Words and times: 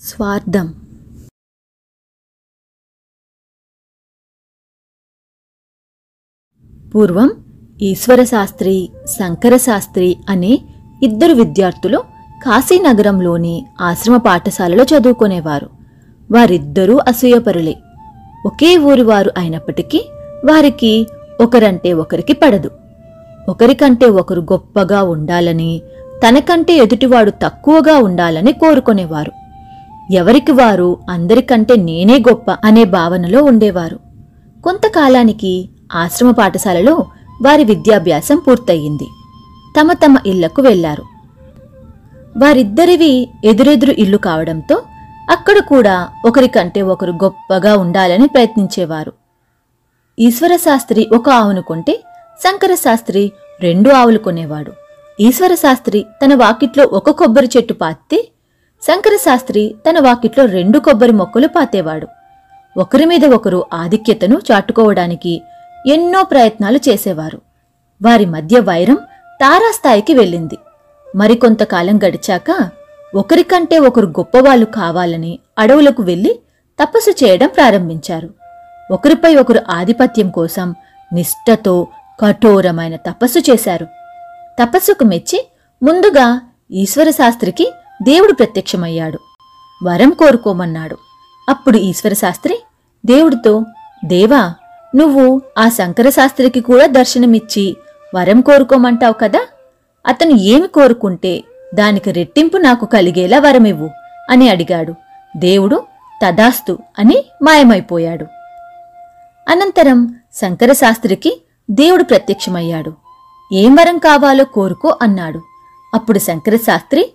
స్వార్థం. 0.00 0.74
పూర్వం 6.94 7.30
ఈశ్వరశాస్త్రి 7.82 8.90
శంకరశాస్త్రి 9.06 10.16
అనే 10.28 10.58
ఇద్దరు 11.02 11.32
విద్యార్థులు 11.32 12.04
కాశీనగరంలోని 12.42 13.66
ఆశ్రమ 13.80 14.16
పాఠశాలలో 14.16 14.84
చదువుకునేవారు. 14.84 15.70
వారిద్దరూ 16.32 16.98
అసూయపరులే. 16.98 17.76
ఒకే 18.46 18.78
ఊరి 18.78 19.02
వారు 19.02 19.30
అయినప్పటికీ 19.38 19.98
వారికి 20.44 21.06
ఒకరంటే 21.42 21.92
ఒకరికి 21.92 22.32
పడదు. 22.32 22.70
ఒకరికంటే 23.48 24.06
ఒకరు 24.06 24.40
గొప్పగా 24.40 25.02
ఉండాలని 25.02 25.82
తనకంటే 26.28 26.76
ఎదుటివాడు 26.76 27.30
తక్కువగా 27.30 27.98
ఉండాలని 27.98 28.52
కోరుకునేవారు. 28.52 29.45
ఎవరికి 30.10 30.52
వారు 30.52 30.98
అందరికంటే 31.10 31.76
నేనే 31.76 32.18
గొప్ప 32.18 32.56
అనే 32.64 32.84
భావనలో 32.84 33.44
ఉండేవారు. 33.44 33.98
కొంతకాలానికి 34.64 35.68
ఆశ్రమ 35.94 36.30
పాఠశాలలో 36.30 37.06
వారి 37.42 37.64
విద్యాభ్యాసం 37.64 38.42
పూర్తయింది. 38.48 39.06
తమ 39.80 39.92
తమ 39.92 40.16
ఇళ్ళకు 40.26 40.62
వెళ్ళారు 40.62 41.02
వారిద్దరివి 42.36 43.28
ఎదురెదురు 43.44 43.90
ఇల్లు 43.90 44.16
కావడంతో 44.16 44.82
అక్కడ 45.30 45.58
కూడా 45.58 46.08
ఒకరికంటే 46.26 46.82
ఒకరు 46.82 47.12
గొప్పగా 47.12 47.76
ఉండాలని 47.76 48.26
ప్రయత్నించేవారు. 48.26 49.12
ఈశ్వరశాస్త్రి 50.18 51.06
ఒక 51.14 51.30
ఆవును 51.30 51.62
కొంటే 51.62 52.02
శంకరశాస్త్రి 52.44 53.32
రెండు 53.60 53.90
ఆవులు 53.90 54.18
కొనేవాడు. 54.18 54.72
ఈశ్వరశాస్త్రి 55.20 56.06
తన 56.24 56.34
వాకిట్లో 56.34 56.84
ఒక 56.92 57.10
కొబ్బరి 57.10 57.48
చెట్టు 57.56 57.72
పాతితే 57.72 58.28
శంకరశాస్త్రి 58.88 59.74
తన 59.88 60.00
వాకిట్లో 60.00 60.44
రెండు 60.44 60.78
కొబ్బరి 60.78 61.12
మొక్కలు 61.12 61.46
పాతేవాడు. 61.46 62.06
ఒకరి 62.76 63.04
మీద 63.04 63.24
ఒకరు 63.24 63.66
ఆధిక్యతను 63.74 64.40
చాటుకోవడానికి 64.52 65.42
ఎన్నో 65.86 66.24
ప్రయత్నాలు 66.24 66.78
చేసేవారు. 66.88 67.40
వారి 68.02 68.26
మధ్య 68.26 68.60
వైరం 68.60 68.98
తారాస్థాయికి 69.40 70.14
వెళ్ళింది. 70.14 70.58
మరికొంతకాలం 71.16 71.98
గడిచాక 71.98 72.70
ఒకరికంటే 73.14 73.78
ఒకరు 73.78 74.06
గొప్పవాళ్ళు 74.06 74.66
కావాలని 74.66 75.38
అడవులకు 75.58 76.02
వెళ్ళి 76.02 76.40
తపస్సు 76.82 77.24
చేయడం 77.24 77.48
ప్రారంభించారు. 77.48 78.28
ఒకరిపై 78.90 79.36
ఒకరు 79.36 79.60
ఆధిపత్యం 79.70 80.30
కోసం 80.30 80.74
నిష్ఠతో 81.12 81.86
కఠోరమైన 82.20 82.96
తపస్సు 82.96 83.38
చేశారు. 83.38 83.86
తపస్సుకు 84.62 85.04
మెచ్చి 85.04 85.48
ముందుగా 85.82 86.40
ఈశ్వరశాస్త్రికి 86.70 87.72
దేవుడు 88.02 88.32
ప్రత్యక్షమయ్యాడు. 88.32 89.18
వరం 89.84 90.10
కోరుకోమన్నాడు. 90.10 90.96
అప్పుడు 91.48 91.76
ఈశ్వరశాస్త్రి 91.76 92.58
దేవుడితో 93.06 93.64
దేవా 94.04 94.54
నువ్వు 94.96 95.42
ఆ 95.58 95.68
శంకరశాస్త్రికి 95.68 96.60
కూడా 96.60 96.86
దర్శనమిచ్చి 96.86 97.76
వరం 98.14 98.40
కోరుకోమంటావు 98.40 99.12
కదా? 99.12 99.46
అతను 100.06 100.30
ఏమి 100.30 100.68
కోరుకుంటే 100.68 101.44
దానికి 101.74 102.12
రెట్టింపు 102.12 102.56
నాకు 102.56 102.86
కలిగేలా 102.86 103.38
వరమివ్వు 103.38 103.90
అని 104.30 104.48
అడిగాడు. 104.48 104.94
దేవుడు 105.36 105.82
తదాస్తు 106.24 106.78
అని 106.98 107.24
మాయమైపోయాడు. 107.42 108.26
అనంతరం 109.48 110.14
శంకరశాస్త్రికి 110.34 111.42
దేవుడు 111.70 112.02
ప్రత్యక్షమయ్యాడు. 112.02 112.92
ఏం 113.52 113.74
వరం 113.74 113.98
కావాలో 113.98 114.44
కోరుకో 114.44 114.98
అన్నాడు. 115.02 115.42
అప్పుడు 115.94 116.18
శంకరశాస్త్రి 116.18 117.12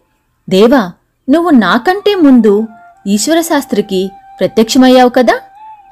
దేవా 0.52 0.91
నువ్వు 1.30 1.49
నాకంటే 1.49 2.16
ముందు 2.16 2.67
ఈశ్వరశాస్త్రికి 3.07 4.11
ప్రత్యక్షమయ్యావు 4.39 5.09
కదా? 5.09 5.39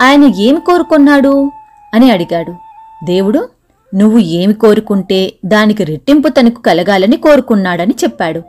ఆయన 0.02 0.24
ఏమి 0.24 0.60
కోరుకున్నాడు? 0.60 1.52
అని 1.94 2.12
అడిగాడు. 2.12 2.56
దేవుడు 3.06 3.50
నువ్వు 3.96 4.20
ఏమి 4.20 4.54
కోరుకుంటే 4.54 5.34
దానికి 5.46 5.84
రెట్టింపు 5.84 6.28
తనకు 6.28 6.62
కలగాలని 6.62 7.18
కోరుకున్నాడని 7.18 7.96
చెప్పాడు. 8.04 8.40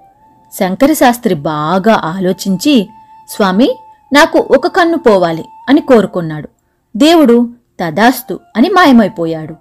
శంకరశాస్త్రి 0.58 1.34
బాగా 1.34 1.94
ఆలోచించి 2.04 2.88
స్వామి 3.28 3.76
నాకు 4.12 4.38
ఒక 4.38 4.66
కన్ను 4.66 4.98
పోవాలి 4.98 5.44
అని 5.68 5.80
కోరుకున్నాడు. 5.80 6.48
దేవుడు 6.96 7.48
తదాస్తు 7.80 8.40
అని 8.56 8.68
మాయమైపోయాడు. 8.68 9.54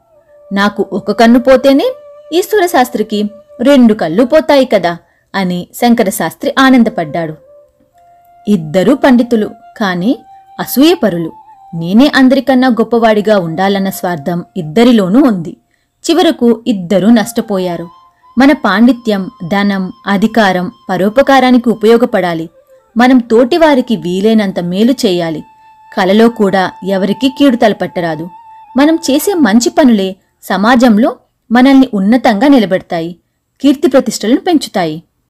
నాకు 0.53 0.85
ఒక 0.93 1.11
కన్ను 1.11 1.39
పోతేనే 1.39 1.91
ఈశ్వరశాస్త్రికి 2.33 3.29
రెండు 3.61 3.93
కళ్ళు 3.93 4.23
పోతాయి 4.23 4.65
కదా? 4.65 4.97
అని 5.35 5.67
శంకరశాస్త్రి 5.73 6.55
ఆనందపడ్డాడు. 6.59 7.35
ఇద్దరూ 8.47 8.95
పండితులు 8.95 9.49
కాని 9.77 10.17
అసూయపరులు. 10.59 11.31
నేనే 11.75 12.11
అందరికన్నా 12.15 12.67
గొప్పవాడిగా 12.67 13.39
ఉండాలన్న 13.39 13.89
స్వార్థం 13.89 14.43
ఇద్దరిలోనూ 14.57 15.23
ఉంది. 15.23 15.57
చివరకు 16.09 16.63
ఇద్దరూ 16.67 17.09
నష్టపోయారు. 17.09 17.89
మన 18.37 18.51
పాండిత్యం 18.51 19.29
ధనం 19.47 19.91
అధికారం 20.07 20.71
పరోపకారానికి 20.89 21.69
ఉపయోగపడాలి. 21.69 22.49
మనం 22.97 23.17
తోటివారికి 23.17 23.95
వీలైనంత 23.95 24.59
మేలు 24.59 24.91
చేయాలి. 24.91 25.43
కలలో 25.97 26.29
కూడా 26.29 26.71
ఎవరికీ 26.87 27.29
కీడు 27.29 27.55
తలపెట్టరాదు. 27.55 28.29
మనం 28.77 28.95
చేసే 28.95 29.33
మంచి 29.33 29.69
పనులే 29.69 30.15
సమాజంలో 30.43 31.15
మనల్ని 31.51 31.89
ఉన్నతంగా 31.93 32.47
నిలబెడతాయి. 32.47 33.15
కీర్తి 33.61 33.87
ప్రతిష్టలను 33.87 34.37
పెంచుతాయి. 34.37 35.03